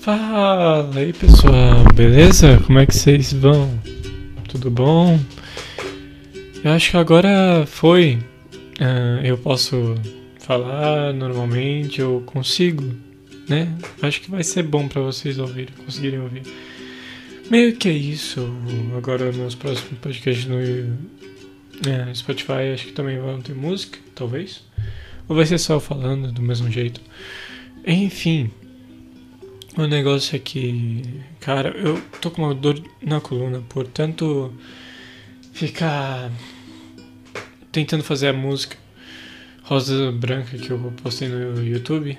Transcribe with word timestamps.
Fala 0.00 0.88
aí 0.96 1.12
pessoal, 1.12 1.84
beleza? 1.92 2.60
Como 2.64 2.78
é 2.78 2.86
que 2.86 2.94
vocês 2.94 3.32
vão? 3.32 3.78
Tudo 4.48 4.70
bom? 4.70 5.18
Eu 6.62 6.70
acho 6.70 6.92
que 6.92 6.96
agora 6.96 7.66
foi. 7.66 8.18
Uh, 8.80 9.24
eu 9.24 9.36
posso 9.36 9.96
falar 10.38 11.12
normalmente, 11.12 12.00
eu 12.00 12.22
consigo, 12.24 12.84
né? 13.48 13.76
Acho 14.00 14.20
que 14.20 14.30
vai 14.30 14.44
ser 14.44 14.62
bom 14.62 14.86
para 14.86 15.02
vocês 15.02 15.36
ouvirem, 15.38 15.74
conseguirem 15.84 16.20
ouvir. 16.20 16.42
Meio 17.50 17.74
que 17.74 17.88
é 17.88 17.92
isso. 17.92 18.48
Agora 18.96 19.32
nos 19.32 19.56
próximos 19.56 19.98
podcasts 20.00 20.46
no 20.46 20.60
é, 20.60 22.14
Spotify 22.14 22.72
acho 22.72 22.86
que 22.86 22.92
também 22.92 23.18
vão 23.18 23.40
ter 23.40 23.54
música, 23.54 23.98
talvez. 24.14 24.64
Ou 25.28 25.34
vai 25.34 25.44
ser 25.44 25.58
só 25.58 25.80
falando 25.80 26.30
do 26.30 26.40
mesmo 26.40 26.70
jeito. 26.70 27.00
Enfim. 27.84 28.48
O 29.78 29.86
negócio 29.86 30.34
é 30.34 30.40
que, 30.40 31.04
cara, 31.38 31.68
eu 31.68 32.02
tô 32.20 32.32
com 32.32 32.42
uma 32.42 32.52
dor 32.52 32.82
na 33.00 33.20
coluna 33.20 33.62
por 33.68 33.86
tanto 33.86 34.52
ficar 35.52 36.32
tentando 37.70 38.02
fazer 38.02 38.26
a 38.26 38.32
música 38.32 38.76
Rosa 39.62 40.10
Branca 40.10 40.58
que 40.58 40.68
eu 40.68 40.92
postei 41.00 41.28
no 41.28 41.64
YouTube. 41.64 42.18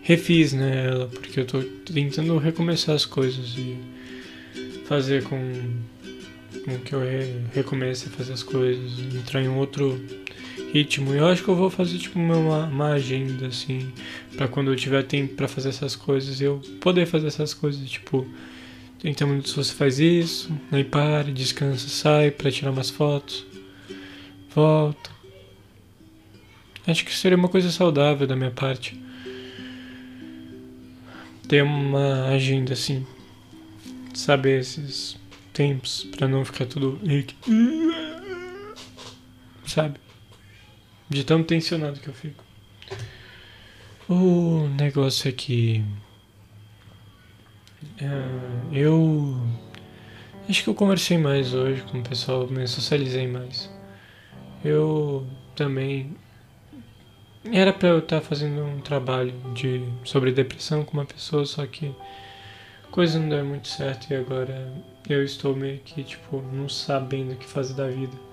Refiz 0.00 0.54
né, 0.54 0.86
ela, 0.86 1.08
porque 1.08 1.40
eu 1.40 1.44
tô 1.44 1.62
tentando 1.92 2.38
recomeçar 2.38 2.94
as 2.94 3.04
coisas 3.04 3.54
e 3.58 3.76
fazer 4.86 5.24
com, 5.24 5.38
com 6.64 6.78
que 6.78 6.94
eu 6.94 7.00
re, 7.00 7.42
recomece 7.54 8.08
a 8.08 8.12
fazer 8.12 8.32
as 8.32 8.42
coisas, 8.42 8.98
entrar 9.14 9.42
em 9.42 9.48
outro 9.48 10.00
ritmo. 10.72 11.14
Eu 11.14 11.26
acho 11.26 11.42
que 11.42 11.48
eu 11.48 11.56
vou 11.56 11.70
fazer 11.70 11.98
tipo 11.98 12.18
uma, 12.18 12.66
uma 12.66 12.88
agenda 12.92 13.46
assim, 13.46 13.92
para 14.36 14.48
quando 14.48 14.70
eu 14.70 14.76
tiver 14.76 15.02
tempo 15.02 15.34
para 15.34 15.48
fazer 15.48 15.70
essas 15.70 15.96
coisas, 15.96 16.40
eu 16.40 16.60
poder 16.80 17.06
fazer 17.06 17.28
essas 17.28 17.54
coisas, 17.54 17.88
tipo, 17.88 18.26
30 18.98 19.26
minutos 19.26 19.52
você 19.52 19.72
faz 19.72 19.98
isso, 19.98 20.50
aí 20.72 20.84
para, 20.84 21.32
descansa, 21.32 21.88
sai 21.88 22.30
para 22.30 22.50
tirar 22.50 22.70
umas 22.70 22.90
fotos, 22.90 23.46
volta. 24.54 25.10
Acho 26.86 27.04
que 27.04 27.14
seria 27.14 27.36
uma 27.36 27.48
coisa 27.48 27.70
saudável 27.70 28.26
da 28.26 28.34
minha 28.34 28.50
parte. 28.50 28.98
Ter 31.46 31.62
uma 31.62 32.28
agenda 32.28 32.72
assim, 32.72 33.06
saber 34.14 34.60
esses 34.60 35.16
tempos 35.52 36.06
para 36.16 36.26
não 36.28 36.44
ficar 36.44 36.66
tudo 36.66 36.98
sabe? 39.66 40.07
De 41.08 41.24
tão 41.24 41.42
tensionado 41.42 42.00
que 42.00 42.08
eu 42.08 42.14
fico. 42.14 42.44
O 44.08 44.68
negócio 44.78 45.28
é 45.28 45.32
que 45.32 45.84
é, 48.00 48.78
eu 48.80 49.40
acho 50.48 50.64
que 50.64 50.70
eu 50.70 50.74
conversei 50.74 51.18
mais 51.18 51.52
hoje 51.52 51.82
com 51.82 51.98
o 51.98 52.02
pessoal, 52.02 52.46
me 52.48 52.66
socializei 52.66 53.26
mais. 53.26 53.70
Eu 54.64 55.26
também 55.54 56.16
era 57.52 57.72
para 57.72 57.88
eu 57.88 57.98
estar 57.98 58.20
fazendo 58.20 58.62
um 58.62 58.80
trabalho 58.80 59.32
de 59.54 59.82
sobre 60.04 60.32
depressão 60.32 60.84
com 60.84 60.94
uma 60.94 61.04
pessoa, 61.04 61.44
só 61.44 61.66
que 61.66 61.94
coisa 62.90 63.18
não 63.18 63.28
deu 63.28 63.44
muito 63.44 63.68
certo 63.68 64.10
e 64.10 64.16
agora 64.16 64.72
eu 65.08 65.22
estou 65.22 65.54
meio 65.54 65.78
que, 65.78 66.02
tipo, 66.02 66.42
não 66.52 66.68
sabendo 66.68 67.32
o 67.32 67.36
que 67.36 67.46
fazer 67.46 67.74
da 67.74 67.88
vida. 67.88 68.27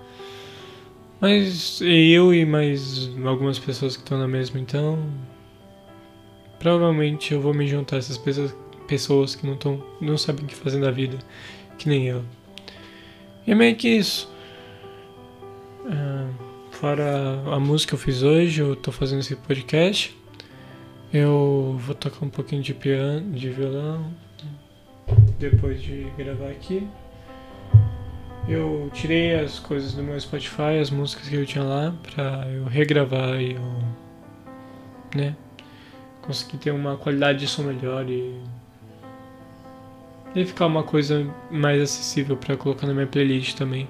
Mas 1.20 1.80
eu 1.80 2.34
e 2.34 2.44
mais 2.44 3.10
algumas 3.24 3.58
pessoas 3.58 3.96
que 3.96 4.02
estão 4.02 4.18
na 4.18 4.28
mesma, 4.28 4.60
então. 4.60 4.98
Provavelmente 6.58 7.32
eu 7.32 7.40
vou 7.40 7.54
me 7.54 7.66
juntar 7.66 7.96
a 7.96 7.98
essas 7.98 8.18
pessoas, 8.18 8.54
pessoas 8.86 9.34
que 9.34 9.46
não, 9.46 9.54
estão 9.54 9.82
não 10.00 10.18
sabem 10.18 10.44
o 10.44 10.48
que 10.48 10.54
fazer 10.54 10.80
da 10.80 10.90
vida, 10.90 11.18
que 11.78 11.88
nem 11.88 12.06
eu. 12.06 12.22
E 13.46 13.52
é 13.52 13.54
meio 13.54 13.76
que 13.76 13.88
isso. 13.88 14.30
Ah, 15.86 16.28
fora 16.72 17.42
a 17.46 17.60
música 17.60 17.90
que 17.90 17.94
eu 17.94 17.98
fiz 17.98 18.22
hoje, 18.22 18.60
eu 18.60 18.74
tô 18.76 18.90
fazendo 18.90 19.20
esse 19.20 19.36
podcast. 19.36 20.16
Eu 21.12 21.76
vou 21.78 21.94
tocar 21.94 22.24
um 22.26 22.28
pouquinho 22.28 22.62
de 22.62 22.74
piano, 22.74 23.32
de 23.32 23.48
violão, 23.48 24.12
depois 25.38 25.80
de 25.80 26.06
gravar 26.18 26.48
aqui. 26.48 26.86
Eu 28.48 28.88
tirei 28.92 29.34
as 29.34 29.58
coisas 29.58 29.94
do 29.94 30.02
meu 30.04 30.18
Spotify, 30.20 30.78
as 30.80 30.88
músicas 30.90 31.28
que 31.28 31.34
eu 31.34 31.44
tinha 31.44 31.64
lá, 31.64 31.92
pra 32.02 32.46
eu 32.48 32.64
regravar 32.64 33.40
e 33.40 33.54
eu. 33.54 33.82
né? 35.14 35.36
Conseguir 36.22 36.58
ter 36.58 36.70
uma 36.70 36.96
qualidade 36.96 37.40
de 37.40 37.48
som 37.48 37.62
melhor 37.62 38.08
e. 38.08 38.40
e 40.34 40.44
ficar 40.44 40.66
uma 40.66 40.84
coisa 40.84 41.26
mais 41.50 41.82
acessível 41.82 42.36
para 42.36 42.56
colocar 42.56 42.86
na 42.86 42.94
minha 42.94 43.06
playlist 43.06 43.56
também. 43.56 43.88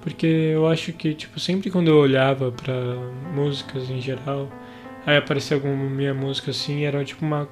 Porque 0.00 0.26
eu 0.26 0.68
acho 0.68 0.92
que, 0.92 1.14
tipo, 1.14 1.40
sempre 1.40 1.68
quando 1.68 1.88
eu 1.88 1.96
olhava 1.96 2.52
para 2.52 2.72
músicas 3.34 3.90
em 3.90 4.00
geral, 4.00 4.48
aí 5.04 5.16
aparecia 5.16 5.56
alguma 5.56 5.74
minha 5.90 6.14
música 6.14 6.52
assim, 6.52 6.84
era 6.84 7.04
tipo 7.04 7.24
uma 7.24 7.48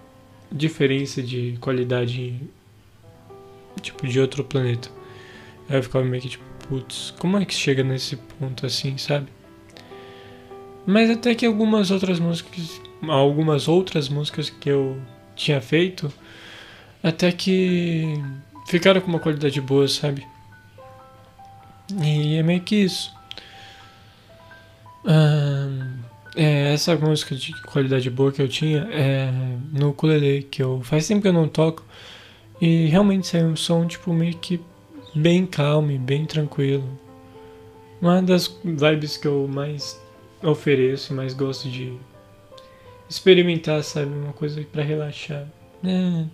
diferença 0.52 1.20
de 1.20 1.58
qualidade 1.60 2.40
tipo, 3.82 4.06
de 4.06 4.20
outro 4.20 4.44
planeta. 4.44 4.88
Aí 5.68 5.76
eu 5.76 5.82
ficava 5.82 6.04
meio 6.04 6.22
que 6.22 6.30
tipo, 6.30 6.44
putz, 6.68 7.12
como 7.18 7.38
é 7.38 7.44
que 7.44 7.54
chega 7.54 7.82
nesse 7.82 8.16
ponto 8.16 8.66
assim, 8.66 8.98
sabe? 8.98 9.28
Mas 10.86 11.10
até 11.10 11.34
que 11.34 11.46
algumas 11.46 11.90
outras 11.90 12.20
músicas, 12.20 12.80
algumas 13.08 13.68
outras 13.68 14.08
músicas 14.08 14.50
que 14.50 14.68
eu 14.68 15.00
tinha 15.34 15.60
feito, 15.60 16.12
até 17.02 17.32
que 17.32 18.14
ficaram 18.66 19.00
com 19.00 19.08
uma 19.08 19.18
qualidade 19.18 19.60
boa, 19.60 19.88
sabe? 19.88 20.26
E 22.02 22.36
é 22.36 22.42
meio 22.42 22.60
que 22.60 22.76
isso. 22.76 23.12
Ah, 25.06 25.88
é, 26.36 26.72
essa 26.74 26.96
música 26.96 27.34
de 27.34 27.52
qualidade 27.62 28.08
boa 28.10 28.32
que 28.32 28.42
eu 28.42 28.48
tinha 28.48 28.88
é 28.90 29.30
no 29.72 29.90
ukulele, 29.90 30.42
que 30.42 30.62
eu 30.62 30.80
faz 30.82 31.06
tempo 31.06 31.22
que 31.22 31.28
eu 31.28 31.32
não 31.32 31.48
toco. 31.48 31.84
E 32.60 32.86
realmente 32.86 33.26
saiu 33.26 33.48
um 33.48 33.56
som 33.56 33.86
tipo 33.86 34.12
meio 34.12 34.36
que 34.38 34.60
bem 35.14 35.46
calmo 35.46 35.90
e 35.90 35.98
bem 35.98 36.24
tranquilo. 36.24 36.88
Uma 38.00 38.20
das 38.20 38.48
vibes 38.64 39.16
que 39.16 39.26
eu 39.26 39.48
mais 39.48 40.00
ofereço, 40.42 41.14
mais 41.14 41.32
gosto 41.32 41.68
de 41.68 41.96
experimentar, 43.08 43.82
sabe, 43.82 44.12
uma 44.12 44.32
coisa 44.32 44.60
para 44.70 44.82
relaxar. 44.82 45.46
É, 45.84 46.24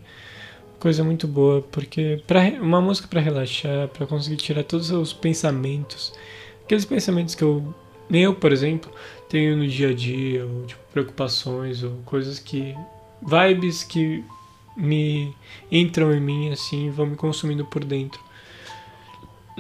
coisa 0.78 1.04
muito 1.04 1.28
boa, 1.28 1.62
porque 1.62 2.22
pra, 2.26 2.40
uma 2.60 2.80
música 2.80 3.06
para 3.06 3.20
relaxar, 3.20 3.88
para 3.88 4.06
conseguir 4.06 4.36
tirar 4.36 4.64
todos 4.64 4.90
os 4.90 5.12
pensamentos, 5.12 6.12
aqueles 6.64 6.84
pensamentos 6.84 7.34
que 7.34 7.44
eu, 7.44 7.74
eu, 8.10 8.34
por 8.34 8.52
exemplo, 8.52 8.90
tenho 9.28 9.56
no 9.56 9.66
dia 9.66 9.90
a 9.90 9.94
dia, 9.94 10.44
ou 10.44 10.66
tipo, 10.66 10.80
preocupações, 10.92 11.82
ou 11.82 11.92
coisas 12.04 12.38
que 12.38 12.74
vibes 13.22 13.84
que 13.84 14.24
me 14.76 15.34
entram 15.70 16.12
em 16.12 16.20
mim 16.20 16.50
assim 16.50 16.86
e 16.86 16.90
vão 16.90 17.06
me 17.06 17.16
consumindo 17.16 17.64
por 17.64 17.84
dentro. 17.84 18.20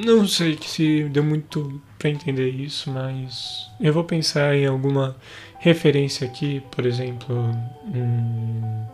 Não 0.04 0.26
sei 0.26 0.58
se 0.62 1.04
deu 1.08 1.22
muito 1.22 1.80
para 1.98 2.10
entender 2.10 2.50
isso, 2.50 2.90
mas 2.90 3.70
eu 3.80 3.92
vou 3.92 4.04
pensar 4.04 4.54
em 4.54 4.66
alguma 4.66 5.16
referência 5.58 6.26
aqui, 6.26 6.62
por 6.70 6.86
exemplo. 6.86 7.36
Hum, 7.94 8.86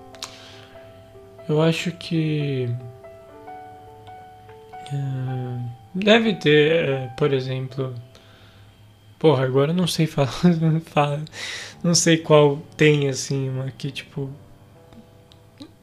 eu 1.48 1.62
acho 1.62 1.92
que. 1.92 2.68
Uh, 4.92 5.70
deve 5.94 6.34
ter, 6.34 6.88
uh, 6.88 7.16
por 7.16 7.32
exemplo. 7.32 7.94
Porra, 9.18 9.44
agora 9.44 9.72
eu 9.72 9.76
não 9.76 9.86
sei 9.86 10.06
falar, 10.06 10.30
não 11.82 11.94
sei 11.94 12.18
qual 12.18 12.58
tem 12.76 13.08
assim, 13.08 13.48
uma 13.48 13.70
que 13.70 13.90
tipo 13.90 14.30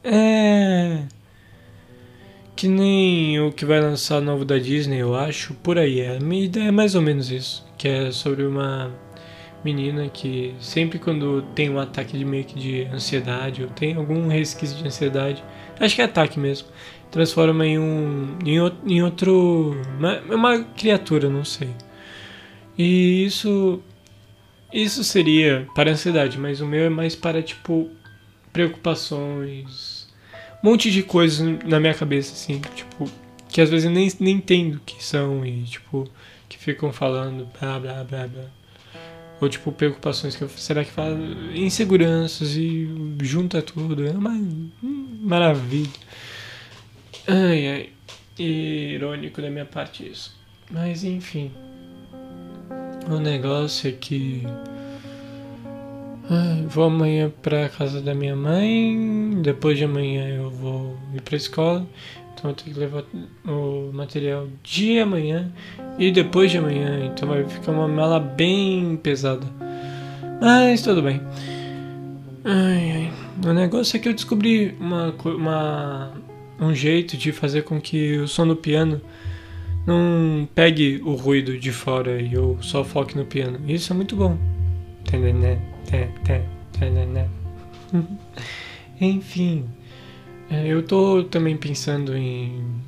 é. 0.04 1.02
Que 2.56 2.68
nem 2.68 3.40
o 3.40 3.52
que 3.52 3.64
vai 3.64 3.80
lançar 3.80 4.20
novo 4.20 4.44
da 4.44 4.58
Disney, 4.58 4.98
eu 4.98 5.14
acho, 5.14 5.54
por 5.54 5.78
aí. 5.78 6.00
É. 6.00 6.20
Minha 6.20 6.44
ideia 6.44 6.68
é 6.68 6.70
mais 6.70 6.94
ou 6.94 7.02
menos 7.02 7.30
isso. 7.30 7.66
Que 7.76 7.88
é 7.88 8.10
sobre 8.12 8.44
uma 8.44 8.92
menina 9.64 10.08
que 10.08 10.54
sempre 10.60 10.98
quando 10.98 11.42
tem 11.54 11.70
um 11.70 11.78
ataque 11.78 12.18
de 12.18 12.24
meio 12.24 12.44
que 12.44 12.58
de 12.58 12.84
ansiedade, 12.84 13.62
ou 13.62 13.68
tem 13.70 13.94
algum 13.94 14.28
resquício 14.28 14.76
de 14.76 14.86
ansiedade, 14.86 15.42
acho 15.80 15.94
que 15.96 16.02
é 16.02 16.04
ataque 16.04 16.38
mesmo, 16.38 16.68
transforma 17.10 17.66
em 17.66 17.78
um. 17.78 18.38
em, 18.44 18.58
em 18.86 19.02
outro. 19.02 19.74
Uma, 19.98 20.20
uma 20.34 20.64
criatura, 20.64 21.28
não 21.30 21.44
sei. 21.44 21.70
E 22.76 23.24
isso. 23.24 23.80
Isso 24.72 25.04
seria 25.04 25.68
para 25.74 25.92
ansiedade, 25.92 26.36
mas 26.36 26.60
o 26.60 26.66
meu 26.66 26.86
é 26.86 26.88
mais 26.88 27.14
para 27.14 27.40
tipo 27.40 27.88
preocupações, 28.52 30.03
monte 30.64 30.90
de 30.90 31.02
coisas 31.02 31.40
na 31.64 31.78
minha 31.78 31.94
cabeça, 31.94 32.32
assim, 32.32 32.60
tipo, 32.74 33.08
que 33.48 33.60
às 33.60 33.68
vezes 33.68 33.84
eu 33.84 33.90
nem, 33.90 34.10
nem 34.18 34.36
entendo 34.36 34.76
o 34.76 34.80
que 34.80 35.04
são 35.04 35.44
e, 35.44 35.62
tipo, 35.64 36.08
que 36.48 36.58
ficam 36.58 36.92
falando 36.92 37.46
blá 37.60 37.78
blá 37.78 38.02
blá 38.02 38.26
blá. 38.26 38.44
Ou, 39.40 39.48
tipo, 39.48 39.70
preocupações 39.70 40.34
que 40.34 40.42
eu, 40.42 40.48
será 40.48 40.84
que 40.84 40.90
fala 40.90 41.18
inseguranças 41.54 42.56
e 42.56 42.88
junta 43.22 43.60
tudo. 43.60 44.06
É 44.06 44.10
uma, 44.10 44.30
maravilha. 45.20 45.90
Ai, 47.26 47.68
ai. 47.68 47.90
Irônico 48.38 49.42
da 49.42 49.50
minha 49.50 49.66
parte 49.66 50.08
isso. 50.08 50.36
Mas 50.70 51.04
enfim. 51.04 51.52
O 53.08 53.18
negócio 53.18 53.88
é 53.88 53.92
que. 53.92 54.42
Ai, 56.30 56.64
vou 56.68 56.84
amanhã 56.84 57.30
pra 57.42 57.68
casa 57.68 58.00
da 58.00 58.14
minha 58.14 58.34
mãe. 58.34 59.42
Depois 59.42 59.76
de 59.76 59.84
amanhã 59.84 60.26
eu 60.28 60.50
vou 60.50 60.96
ir 61.14 61.20
pra 61.20 61.36
escola. 61.36 61.86
Então 62.32 62.50
eu 62.50 62.54
tenho 62.54 62.74
que 62.74 62.80
levar 62.80 63.04
o 63.46 63.90
material 63.92 64.48
de 64.62 64.98
amanhã 64.98 65.52
e 65.98 66.10
depois 66.10 66.50
de 66.50 66.58
amanhã. 66.58 67.06
Então 67.06 67.28
vai 67.28 67.44
ficar 67.44 67.72
uma 67.72 67.86
mala 67.86 68.18
bem 68.18 68.96
pesada. 69.02 69.46
Mas 70.40 70.82
tudo 70.82 71.02
bem. 71.02 71.20
Ai, 72.44 72.92
ai. 72.92 73.12
O 73.46 73.52
negócio 73.52 73.96
é 73.96 74.00
que 74.00 74.08
eu 74.08 74.14
descobri 74.14 74.74
uma, 74.80 75.14
uma, 75.24 76.12
um 76.58 76.74
jeito 76.74 77.16
de 77.16 77.32
fazer 77.32 77.62
com 77.62 77.80
que 77.80 78.18
o 78.18 78.28
som 78.28 78.46
do 78.46 78.56
piano 78.56 79.00
não 79.86 80.48
pegue 80.54 81.02
o 81.04 81.14
ruído 81.14 81.58
de 81.58 81.70
fora 81.70 82.20
e 82.20 82.32
eu 82.32 82.56
só 82.62 82.82
foque 82.82 83.16
no 83.16 83.26
piano. 83.26 83.58
Isso 83.68 83.92
é 83.92 83.96
muito 83.96 84.16
bom. 84.16 84.38
Enfim, 89.00 89.68
é, 90.50 90.66
eu 90.66 90.82
tô 90.82 91.24
também 91.24 91.56
pensando 91.56 92.16
em. 92.16 92.82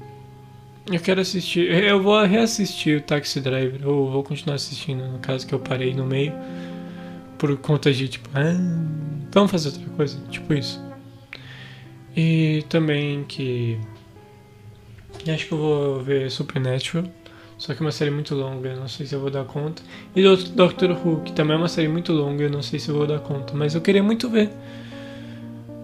Eu 0.91 1.01
quero 1.01 1.21
assistir. 1.21 1.71
Eu 1.71 2.03
vou 2.03 2.25
reassistir 2.25 2.99
o 2.99 3.01
Taxi 3.01 3.41
Driver, 3.41 3.89
ou 3.89 4.11
vou 4.11 4.23
continuar 4.23 4.57
assistindo, 4.57 5.07
no 5.07 5.19
caso 5.19 5.47
que 5.47 5.55
eu 5.55 5.59
parei 5.59 5.93
no 5.95 6.07
meio, 6.07 6.33
por 7.39 7.57
conta 7.59 7.93
de 7.93 8.09
tipo, 8.09 8.29
ah, 8.35 8.55
vamos 9.33 9.51
fazer 9.51 9.69
outra 9.69 9.89
coisa, 9.95 10.19
tipo 10.31 10.55
isso. 10.55 10.81
E 12.17 12.65
também 12.69 13.25
que. 13.25 13.79
Acho 15.33 15.47
que 15.47 15.53
eu 15.53 15.59
vou 15.59 16.03
ver 16.03 16.31
Supernatural. 16.31 17.05
Só 17.59 17.75
que 17.75 17.83
é 17.83 17.87
uma 17.87 17.93
série 17.93 18.11
muito 18.11 18.35
longa, 18.35 18.75
não 18.75 18.87
sei 18.87 19.07
se 19.07 19.15
eu 19.15 19.21
vou 19.21 19.31
dar 19.31 19.45
conta. 19.45 19.83
E 20.15 20.23
Doctor 20.23 20.91
Who, 20.91 21.23
que 21.23 21.33
também 21.33 21.55
é 21.55 21.59
uma 21.59 21.69
série 21.69 21.89
muito 21.89 22.13
longa, 22.13 22.49
não 22.49 22.63
sei 22.63 22.79
se 22.79 22.91
eu 22.91 22.97
vou 22.97 23.07
dar 23.07 23.19
conta. 23.21 23.55
Mas 23.55 23.75
eu 23.75 23.81
queria 23.81 24.03
muito 24.03 24.29
ver. 24.29 24.51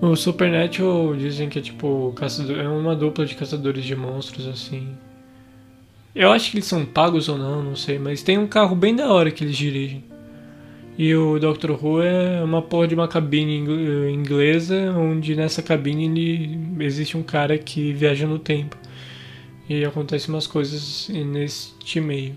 O 0.01 0.17
Supernatural 0.17 1.15
dizem 1.17 1.49
que 1.49 1.59
é 1.59 1.63
tipo 1.63 2.13
caçador, 2.17 2.59
é 2.59 2.69
uma 2.69 2.95
dupla 2.95 3.25
de 3.25 3.35
caçadores 3.35 3.85
de 3.85 3.95
monstros 3.97 4.47
assim. 4.49 4.89
Eu 6.15 6.31
acho 6.31 6.51
que 6.51 6.59
eles 6.59 6.67
são 6.67 6.85
pagos 6.85 7.29
ou 7.29 7.39
não, 7.39 7.63
não 7.63 7.77
sei, 7.77 7.99
mas 7.99 8.23
tem 8.23 8.37
um 8.37 8.47
carro 8.47 8.77
bem 8.77 8.95
da 8.95 9.11
hora 9.11 9.31
que 9.31 9.45
eles 9.45 9.57
dirigem. 9.57 10.05
E 10.99 11.15
o 11.15 11.39
Doctor 11.39 11.71
Who 11.83 12.03
é 12.03 12.43
uma 12.45 12.61
porra 12.61 12.87
de 12.87 12.95
uma 12.95 13.09
cabine 13.09 13.57
inglesa, 14.13 14.93
onde 14.93 15.35
nessa 15.35 15.63
cabine 15.63 16.05
ele, 16.05 16.85
existe 16.85 17.17
um 17.17 17.23
cara 17.23 17.57
que 17.57 17.93
viaja 17.95 18.27
no 18.27 18.39
tempo. 18.39 18.77
E 19.73 19.87
acontecem 19.87 20.29
umas 20.29 20.47
coisas 20.47 21.09
neste 21.09 21.99
meio. 21.99 22.37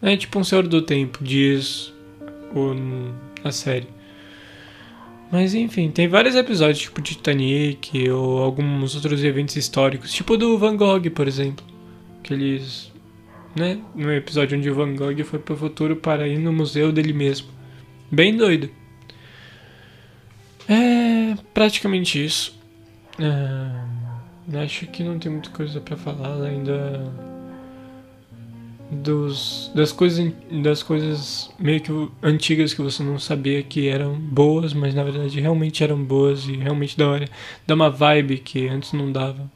É 0.00 0.16
tipo 0.16 0.38
um 0.38 0.44
Senhor 0.44 0.68
do 0.68 0.80
Tempo, 0.80 1.18
diz 1.24 1.92
o, 2.54 2.72
a 3.42 3.50
série. 3.50 3.88
Mas 5.32 5.54
enfim, 5.54 5.90
tem 5.90 6.06
vários 6.06 6.36
episódios, 6.36 6.78
tipo 6.78 7.02
Titanic 7.02 8.08
ou 8.10 8.38
alguns 8.44 8.94
outros 8.94 9.24
eventos 9.24 9.56
históricos, 9.56 10.12
tipo 10.12 10.36
do 10.36 10.56
Van 10.56 10.76
Gogh, 10.76 11.10
por 11.10 11.26
exemplo. 11.26 11.66
Que 12.22 12.32
eles. 12.32 12.92
Né? 13.56 13.80
No 13.92 14.12
episódio 14.12 14.56
onde 14.56 14.70
o 14.70 14.74
Van 14.76 14.94
Gogh 14.94 15.24
foi 15.24 15.40
pro 15.40 15.56
futuro 15.56 15.96
para 15.96 16.28
ir 16.28 16.38
no 16.38 16.52
museu 16.52 16.92
dele 16.92 17.12
mesmo. 17.12 17.48
Bem 18.08 18.36
doido. 18.36 18.70
É 20.68 21.34
praticamente 21.52 22.24
isso. 22.24 22.56
É... 23.18 23.91
Acho 24.54 24.86
que 24.86 25.02
não 25.02 25.18
tem 25.18 25.32
muita 25.32 25.50
coisa 25.50 25.80
para 25.80 25.96
falar 25.96 26.42
ainda 26.42 27.10
dos 28.90 29.70
das 29.74 29.90
coisas 29.90 30.32
das 30.62 30.82
coisas 30.82 31.50
meio 31.58 31.80
que 31.80 31.90
antigas 32.22 32.74
que 32.74 32.82
você 32.82 33.02
não 33.02 33.18
sabia 33.18 33.62
que 33.62 33.88
eram 33.88 34.14
boas, 34.14 34.74
mas 34.74 34.94
na 34.94 35.02
verdade 35.02 35.40
realmente 35.40 35.82
eram 35.82 36.02
boas 36.04 36.46
e 36.46 36.52
realmente 36.56 36.96
da 36.96 37.08
hora. 37.08 37.28
Dá 37.66 37.74
uma 37.74 37.88
vibe 37.88 38.38
que 38.38 38.68
antes 38.68 38.92
não 38.92 39.10
dava. 39.10 39.50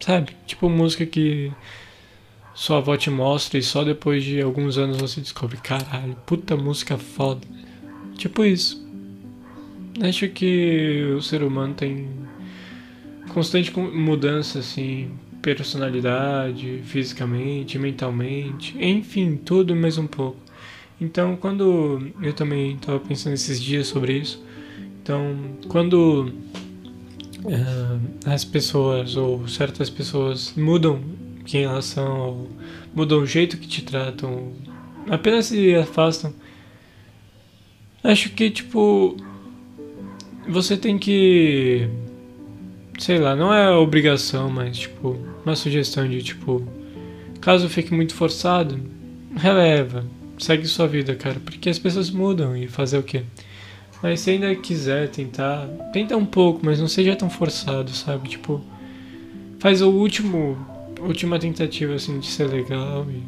Sabe? 0.00 0.36
Tipo 0.46 0.68
música 0.68 1.06
que 1.06 1.52
sua 2.54 2.78
avó 2.78 2.96
te 2.96 3.10
mostra 3.10 3.58
e 3.58 3.62
só 3.62 3.84
depois 3.84 4.24
de 4.24 4.40
alguns 4.40 4.76
anos 4.78 4.98
você 4.98 5.20
descobre, 5.20 5.56
caralho, 5.58 6.16
puta 6.26 6.56
música 6.56 6.98
foda. 6.98 7.46
Tipo 8.16 8.44
isso. 8.44 8.84
Acho 10.02 10.28
que 10.28 11.12
o 11.16 11.22
ser 11.22 11.42
humano 11.42 11.74
tem 11.74 12.08
constante 13.32 13.76
mudança, 13.78 14.58
assim, 14.58 15.10
personalidade, 15.42 16.80
fisicamente, 16.84 17.78
mentalmente, 17.78 18.76
enfim, 18.78 19.36
tudo 19.36 19.76
mais 19.76 19.98
um 19.98 20.06
pouco. 20.06 20.38
Então, 21.00 21.36
quando 21.36 22.10
eu 22.22 22.32
também 22.32 22.74
estava 22.74 22.98
pensando 23.00 23.34
esses 23.34 23.60
dias 23.60 23.86
sobre 23.88 24.18
isso, 24.18 24.42
então, 25.02 25.36
quando 25.68 26.32
uh, 27.44 28.00
as 28.24 28.44
pessoas 28.44 29.16
ou 29.16 29.46
certas 29.46 29.90
pessoas 29.90 30.54
mudam 30.56 31.02
quem 31.44 31.64
elas 31.64 31.84
são, 31.84 32.20
ou 32.20 32.50
mudam 32.94 33.18
o 33.18 33.26
jeito 33.26 33.58
que 33.58 33.68
te 33.68 33.82
tratam, 33.82 34.52
apenas 35.10 35.46
se 35.46 35.74
afastam, 35.74 36.32
acho 38.02 38.30
que, 38.30 38.50
tipo, 38.50 39.14
você 40.48 40.76
tem 40.76 40.98
que 40.98 41.86
sei 42.98 43.18
lá, 43.18 43.34
não 43.34 43.52
é 43.52 43.70
obrigação, 43.72 44.50
mas 44.50 44.78
tipo, 44.78 45.16
uma 45.44 45.56
sugestão 45.56 46.08
de 46.08 46.22
tipo, 46.22 46.66
caso 47.40 47.68
fique 47.68 47.92
muito 47.92 48.14
forçado, 48.14 48.78
releva, 49.36 50.04
segue 50.38 50.66
sua 50.66 50.86
vida, 50.86 51.14
cara, 51.14 51.40
porque 51.44 51.68
as 51.68 51.78
pessoas 51.78 52.10
mudam 52.10 52.56
e 52.56 52.68
fazer 52.68 52.98
o 52.98 53.02
quê? 53.02 53.22
Mas 54.02 54.20
se 54.20 54.30
ainda 54.30 54.54
quiser 54.54 55.08
tentar, 55.08 55.66
tenta 55.92 56.16
um 56.16 56.26
pouco, 56.26 56.60
mas 56.62 56.78
não 56.78 56.88
seja 56.88 57.16
tão 57.16 57.30
forçado, 57.30 57.90
sabe? 57.90 58.28
Tipo, 58.28 58.62
faz 59.58 59.80
o 59.80 59.88
último, 59.90 60.58
última 61.00 61.38
tentativa 61.38 61.94
assim 61.94 62.18
de 62.18 62.26
ser 62.26 62.44
legal 62.44 63.06
e 63.08 63.22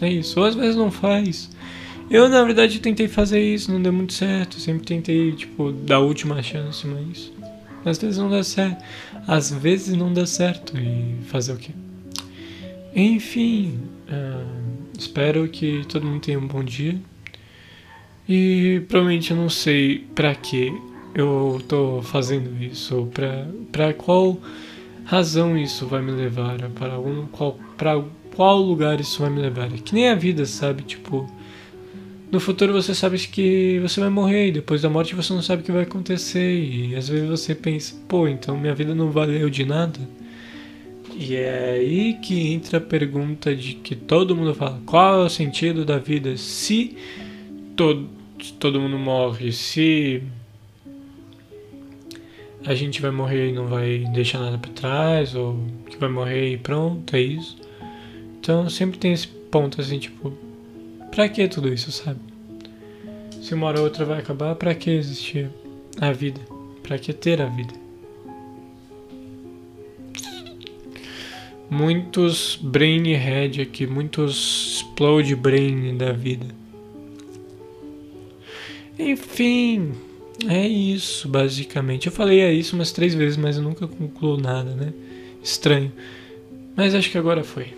é 0.00 0.08
isso. 0.08 0.38
Ou 0.40 0.46
às 0.46 0.54
vezes 0.54 0.76
não 0.76 0.90
faz. 0.90 1.50
Eu, 2.10 2.28
na 2.28 2.42
verdade, 2.42 2.80
tentei 2.80 3.06
fazer 3.06 3.40
isso, 3.40 3.72
não 3.72 3.80
deu 3.80 3.92
muito 3.92 4.12
certo. 4.12 4.58
Sempre 4.58 4.84
tentei, 4.84 5.32
tipo, 5.32 5.70
dar 5.72 5.96
a 5.96 6.00
última 6.00 6.42
chance, 6.42 6.86
mas 6.86 7.30
às 7.84 7.98
vezes 7.98 8.18
não 8.18 8.30
dá 8.30 8.42
certo. 8.42 8.84
Às 9.26 9.52
vezes 9.52 9.94
não 9.94 10.12
dá 10.12 10.26
certo. 10.26 10.76
E 10.76 11.16
fazer 11.24 11.52
o 11.52 11.56
quê? 11.56 11.70
Enfim, 12.94 13.80
uh, 14.08 14.88
espero 14.98 15.48
que 15.48 15.84
todo 15.86 16.06
mundo 16.06 16.20
tenha 16.20 16.38
um 16.38 16.46
bom 16.46 16.62
dia. 16.62 17.00
E 18.28 18.82
provavelmente 18.88 19.30
eu 19.30 19.36
não 19.36 19.48
sei 19.48 20.06
para 20.14 20.34
que 20.34 20.72
eu 21.14 21.60
tô 21.66 22.00
fazendo 22.02 22.62
isso, 22.62 23.08
para 23.12 23.48
para 23.72 23.92
qual 23.92 24.38
razão 25.04 25.58
isso 25.58 25.86
vai 25.86 26.00
me 26.00 26.12
levar, 26.12 26.58
para 26.70 26.94
algum 26.94 27.26
qual 27.26 27.58
para 27.76 28.00
qual 28.36 28.58
lugar 28.58 29.00
isso 29.00 29.20
vai 29.20 29.30
me 29.30 29.40
levar. 29.40 29.66
É 29.66 29.78
que 29.78 29.94
nem 29.94 30.08
a 30.08 30.14
vida, 30.14 30.46
sabe? 30.46 30.82
Tipo, 30.82 31.28
no 32.30 32.38
futuro 32.38 32.72
você 32.72 32.94
sabe 32.94 33.18
que 33.18 33.80
você 33.80 34.00
vai 34.00 34.08
morrer 34.08 34.48
e 34.48 34.52
depois 34.52 34.82
da 34.82 34.88
morte 34.88 35.14
você 35.14 35.32
não 35.32 35.42
sabe 35.42 35.62
o 35.62 35.64
que 35.64 35.72
vai 35.72 35.82
acontecer 35.82 36.54
e 36.54 36.94
às 36.94 37.08
vezes 37.08 37.28
você 37.28 37.54
pensa, 37.54 37.94
pô, 38.08 38.28
então 38.28 38.56
minha 38.56 38.74
vida 38.74 38.94
não 38.94 39.10
valeu 39.10 39.50
de 39.50 39.64
nada. 39.64 39.98
E 41.16 41.34
é 41.34 41.72
aí 41.72 42.14
que 42.14 42.52
entra 42.52 42.78
a 42.78 42.80
pergunta 42.80 43.54
de 43.54 43.74
que 43.74 43.94
todo 43.96 44.34
mundo 44.36 44.54
fala: 44.54 44.80
qual 44.86 45.22
é 45.22 45.24
o 45.24 45.28
sentido 45.28 45.84
da 45.84 45.98
vida 45.98 46.36
se 46.36 46.96
todo, 47.76 48.08
todo 48.58 48.80
mundo 48.80 48.98
morre? 48.98 49.52
Se 49.52 50.22
a 52.64 52.74
gente 52.74 53.02
vai 53.02 53.10
morrer 53.10 53.50
e 53.50 53.52
não 53.52 53.66
vai 53.66 54.04
deixar 54.12 54.38
nada 54.38 54.56
para 54.56 54.70
trás, 54.70 55.34
ou 55.34 55.58
que 55.90 55.96
vai 55.98 56.08
morrer 56.08 56.52
e 56.52 56.56
pronto, 56.56 57.14
é 57.16 57.20
isso. 57.20 57.56
Então 58.38 58.70
sempre 58.70 58.98
tem 58.98 59.12
esse 59.12 59.26
ponto 59.26 59.80
assim, 59.80 59.98
tipo, 59.98 60.32
Pra 61.20 61.28
que 61.28 61.46
tudo 61.48 61.70
isso, 61.70 61.92
sabe? 61.92 62.18
Se 63.42 63.52
uma 63.52 63.66
hora 63.66 63.80
ou 63.80 63.84
outra 63.84 64.06
vai 64.06 64.20
acabar, 64.20 64.54
pra 64.54 64.74
que 64.74 64.88
existir 64.88 65.50
a 66.00 66.12
vida? 66.12 66.40
Pra 66.82 66.98
que 66.98 67.12
ter 67.12 67.42
a 67.42 67.44
vida? 67.44 67.74
Muitos 71.68 72.58
brain 72.62 73.02
head 73.12 73.60
aqui, 73.60 73.86
muitos 73.86 74.76
explode 74.76 75.36
brain 75.36 75.94
da 75.94 76.10
vida. 76.12 76.46
Enfim, 78.98 79.92
é 80.48 80.66
isso 80.66 81.28
basicamente. 81.28 82.06
Eu 82.06 82.12
falei 82.12 82.40
é 82.40 82.50
isso 82.50 82.74
umas 82.74 82.92
três 82.92 83.14
vezes, 83.14 83.36
mas 83.36 83.58
eu 83.58 83.62
nunca 83.62 83.86
concluo 83.86 84.38
nada, 84.38 84.74
né? 84.74 84.94
Estranho. 85.42 85.92
Mas 86.74 86.94
acho 86.94 87.10
que 87.10 87.18
agora 87.18 87.44
foi. 87.44 87.74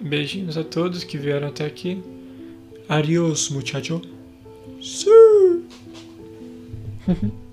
Beijinhos 0.00 0.56
a 0.56 0.64
todos 0.64 1.04
que 1.04 1.18
vieram 1.18 1.46
até 1.46 1.66
aqui. 1.66 2.02
Adiós, 2.90 3.50
muchacho. 3.50 4.02
Sí. 4.82 5.08